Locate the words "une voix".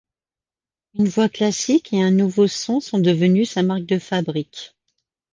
0.95-1.29